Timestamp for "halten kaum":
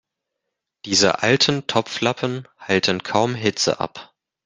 2.57-3.35